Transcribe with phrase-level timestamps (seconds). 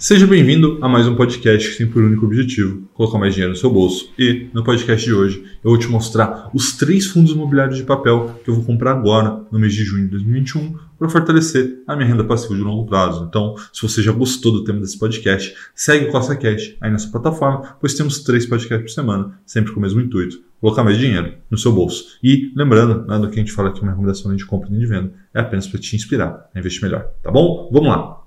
[0.00, 3.58] Seja bem-vindo a mais um podcast que tem por único objetivo colocar mais dinheiro no
[3.58, 4.10] seu bolso.
[4.18, 8.40] E no podcast de hoje eu vou te mostrar os três fundos imobiliários de papel
[8.42, 12.08] que eu vou comprar agora, no mês de junho de 2021, para fortalecer a minha
[12.08, 13.26] renda passiva de longo prazo.
[13.28, 17.10] Então, se você já gostou do tema desse podcast, segue o Costa Cash aí nessa
[17.10, 21.34] plataforma, pois temos três podcasts por semana, sempre com o mesmo intuito colocar mais dinheiro
[21.50, 22.18] no seu bolso.
[22.22, 24.86] E lembrando, nada do que a gente fala aqui, uma recomendação de compra nem de
[24.86, 27.06] venda, é apenas para te inspirar a investir melhor.
[27.22, 27.68] Tá bom?
[27.70, 28.19] Vamos lá!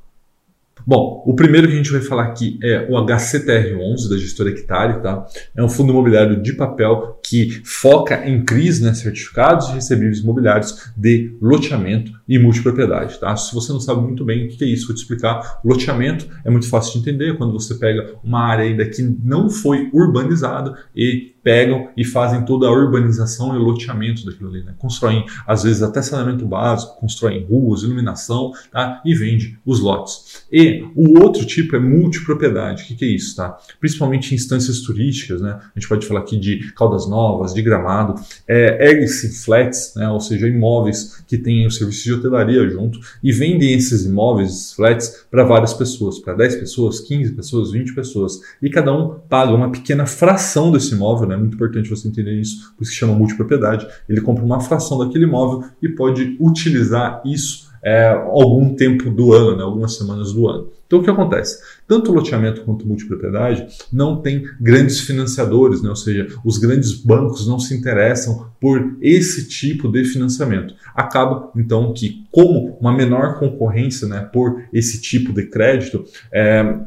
[0.85, 5.01] Bom, o primeiro que a gente vai falar aqui é o HCTR11 da gestora Hectare,
[5.01, 5.25] tá?
[5.55, 10.91] É um fundo imobiliário de papel que foca em CRIs, né, certificados de recebíveis imobiliários
[10.95, 13.35] de loteamento e multipropriedade, tá?
[13.35, 15.61] Se você não sabe muito bem o que é isso, vou te explicar.
[15.63, 19.89] Loteamento é muito fácil de entender quando você pega uma área ainda que não foi
[19.93, 24.73] urbanizada e pegam e fazem toda a urbanização e loteamento daquilo ali, né?
[24.77, 29.01] Constroem, às vezes, até saneamento básico, constroem ruas, iluminação, tá?
[29.05, 30.45] E vende os lotes.
[30.51, 32.83] E o outro tipo é multipropriedade.
[32.83, 33.57] O que, que é isso, tá?
[33.79, 35.59] Principalmente em instâncias turísticas, né?
[35.75, 38.15] A gente pode falar aqui de Caldas Novas, de Gramado,
[38.47, 40.09] é, ergue-se flats, né?
[40.09, 45.25] Ou seja, imóveis que têm o serviço de hotelaria junto e vendem esses imóveis, flats,
[45.29, 48.39] para várias pessoas, para 10 pessoas, 15 pessoas, 20 pessoas.
[48.61, 51.32] E cada um paga uma pequena fração desse imóvel, né?
[51.33, 53.87] É muito importante você entender isso, por isso que chama multipropriedade.
[54.07, 59.57] Ele compra uma fração daquele imóvel e pode utilizar isso é, algum tempo do ano,
[59.57, 60.69] né, algumas semanas do ano.
[60.87, 61.59] Então o que acontece?
[61.85, 67.45] Tanto o loteamento quanto multipropriedade não tem grandes financiadores, né, ou seja, os grandes bancos
[67.45, 70.73] não se interessam por esse tipo de financiamento.
[70.95, 76.77] Acaba então que, como uma menor concorrência né, por esse tipo de crédito, é,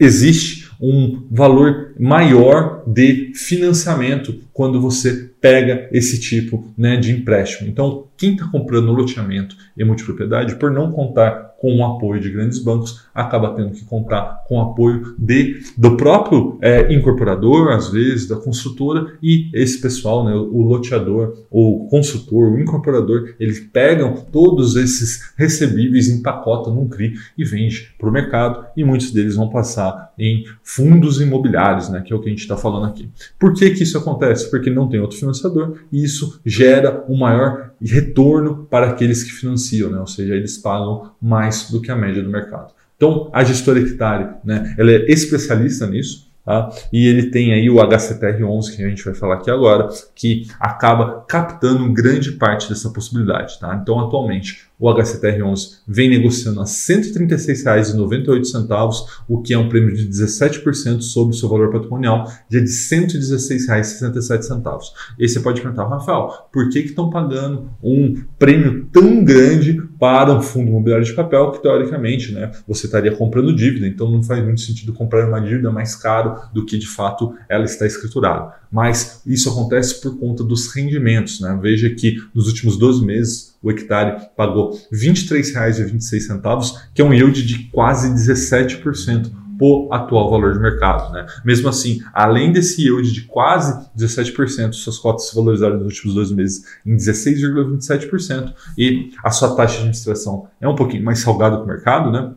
[0.00, 7.68] existe um valor maior de financiamento quando você pega esse tipo né, de empréstimo.
[7.68, 12.58] Então, quem está comprando loteamento e multipropriedade, por não contar com o apoio de grandes
[12.58, 18.28] bancos, acaba tendo que contar com o apoio de, do próprio é, incorporador, às vezes,
[18.28, 24.76] da construtora, e esse pessoal, né, o loteador, o consultor, o incorporador, eles pegam todos
[24.76, 30.12] esses recebíveis, empacotam num CRI e vende para o mercado, e muitos deles vão passar
[30.18, 33.08] em fundos imobiliários, né, que é o que a gente está falando aqui.
[33.38, 34.50] Por que, que isso acontece?
[34.50, 39.90] Porque não tem outro financiador e isso gera um maior retorno para aqueles que financiam,
[39.90, 39.98] né?
[39.98, 42.72] ou seja, eles pagam mais do que a média do mercado.
[42.96, 46.70] Então, a gestora Hectare, né, ela é especialista nisso, Tá?
[46.92, 51.24] E ele tem aí o HCTR11, que a gente vai falar aqui agora, que acaba
[51.26, 53.58] captando grande parte dessa possibilidade.
[53.58, 53.76] Tá?
[53.82, 60.08] Então, atualmente, o HCTR11 vem negociando a R$ 136,98, o que é um prêmio de
[60.08, 64.92] 17% sobre o seu valor patrimonial, de R$ 116,67.
[65.18, 70.42] E você pode perguntar, Rafael, por que estão pagando um prêmio tão grande para um
[70.42, 74.60] fundo imobiliário de papel que, teoricamente, né, você estaria comprando dívida, então não faz muito
[74.60, 78.52] sentido comprar uma dívida mais caro do que, de fato, ela está escriturada.
[78.70, 81.40] Mas isso acontece por conta dos rendimentos.
[81.40, 81.58] Né?
[81.60, 87.44] Veja que nos últimos 12 meses, o hectare pagou R$ 23,26, que é um yield
[87.44, 91.12] de quase 17% por atual valor de mercado.
[91.12, 91.26] Né?
[91.44, 96.30] Mesmo assim, além desse yield de quase 17%, suas cotas se valorizaram nos últimos dois
[96.30, 101.64] meses em 16,27% e a sua taxa de administração é um pouquinho mais salgada que
[101.64, 102.34] o mercado, né?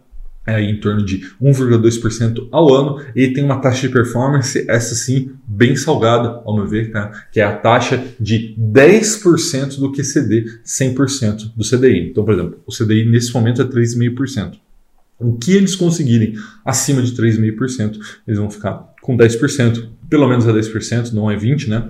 [0.49, 5.31] É em torno de 1,2% ao ano e tem uma taxa de performance, essa sim,
[5.47, 7.11] bem salgada, ao meu ver, tá?
[7.31, 12.09] que é a taxa de 10% do QCD, 100% do CDI.
[12.09, 14.53] Então, por exemplo, o CDI nesse momento é 3,5%.
[15.19, 20.53] O que eles conseguirem acima de 3,5%, eles vão ficar com 10%, pelo menos é
[20.53, 21.89] 10%, não é 20%, né?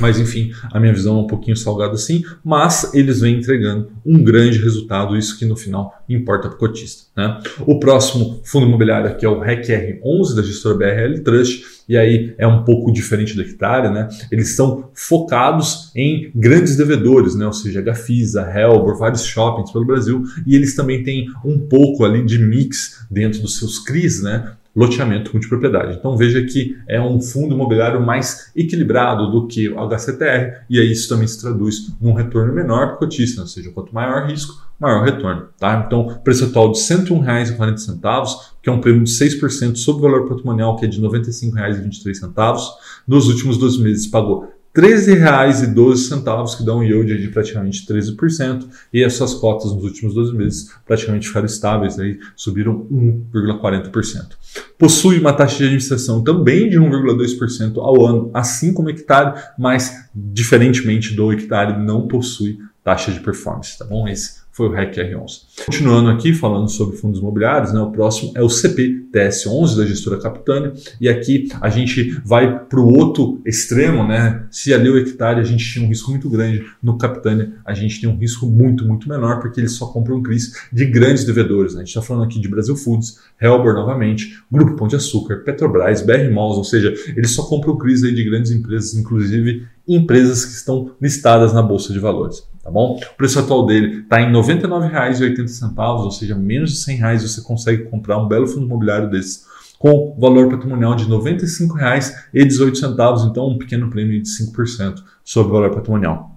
[0.00, 4.22] Mas enfim, a minha visão é um pouquinho salgada assim, mas eles vêm entregando um
[4.22, 7.04] grande resultado, isso que no final importa para o cotista.
[7.16, 7.40] Né?
[7.60, 12.46] O próximo fundo imobiliário aqui é o REC-R11 da gestora BRL Trust, e aí é
[12.46, 14.08] um pouco diferente da hectare, né?
[14.32, 17.46] Eles são focados em grandes devedores, né?
[17.46, 22.24] Ou seja, Gafisa, Helbor, vários shoppings pelo Brasil, e eles também têm um pouco ali
[22.24, 24.54] de mix dentro dos seus CRIs, né?
[24.74, 25.96] Loteamento multipropriedade.
[25.96, 30.90] Então veja que é um fundo imobiliário mais equilibrado do que o HCTR, e aí
[30.90, 34.54] isso também se traduz num retorno menor para o cotista, ou seja, quanto maior risco,
[34.78, 35.48] maior retorno.
[35.58, 35.84] Tá?
[35.86, 40.28] Então, preço atual de R$ 101,40, que é um prêmio de 6% sobre o valor
[40.28, 42.60] patrimonial, que é de R$ 95,23.
[43.06, 49.04] Nos últimos 12 meses pagou R$ 13,12, que dá um yield de praticamente 13%, e
[49.04, 54.32] as suas cotas nos últimos 12 meses praticamente ficaram estáveis, aí subiram 1,40%.
[54.76, 60.08] Possui uma taxa de administração também de 1,2% ao ano, assim como o hectare, mas
[60.14, 64.08] diferentemente do hectare, não possui taxa de performance, tá bom?
[64.08, 65.64] Esse foi o REC R11.
[65.66, 70.72] Continuando aqui, falando sobre fundos imobiliários, né, o próximo é o CPTS11 da gestora Capitânia,
[71.00, 74.46] e aqui a gente vai para o outro extremo, né?
[74.52, 78.00] Se ali o hectare a gente tinha um risco muito grande, no Capitânia a gente
[78.00, 81.74] tem um risco muito, muito menor, porque eles só compram CRIs de grandes devedores.
[81.74, 81.80] Né?
[81.80, 86.00] A gente está falando aqui de Brasil Foods, Helbor novamente, Grupo Pão de Açúcar, Petrobras,
[86.00, 90.52] BR Malls, ou seja, eles só compram CRIs aí de grandes empresas, inclusive empresas que
[90.52, 92.96] estão listadas na Bolsa de Valores, tá bom?
[92.96, 97.42] O preço atual dele está em R$ 99,80, ou seja, menos de 100 reais você
[97.42, 99.44] consegue comprar um belo fundo imobiliário desse
[99.78, 105.74] com valor patrimonial de R$ 95,18, então um pequeno prêmio de 5% sobre o valor
[105.74, 106.33] patrimonial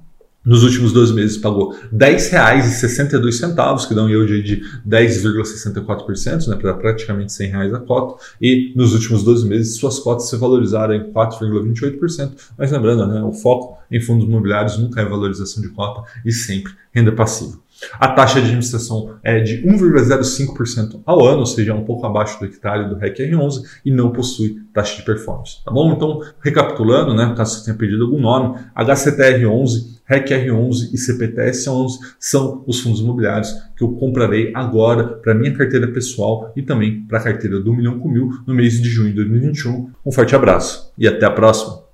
[0.48, 6.74] nos últimos 12 meses pagou R$ 10,62, que dá um yield de 10,64%, né, para
[6.74, 11.12] praticamente 100 reais a cota, e nos últimos 12 meses suas cotas se valorizaram em
[11.12, 16.32] 4,28%, mas lembrando, né, o foco em fundos imobiliários nunca é valorização de cota e
[16.32, 17.60] sempre renda passiva.
[17.94, 22.46] A taxa de administração é de 1,05% ao ano, ou seja, um pouco abaixo do
[22.46, 25.64] hectare do REC R11 e não possui taxa de performance.
[25.64, 25.92] Tá bom?
[25.94, 32.80] Então, recapitulando, né, caso você tenha perdido algum nome, HCTR11 REC-R11 e CPTS-11 são os
[32.80, 37.60] fundos imobiliários que eu comprarei agora para minha carteira pessoal e também para a carteira
[37.60, 39.92] do Milhão com Mil no mês de junho de 2021.
[40.06, 41.87] Um forte abraço e até a próxima!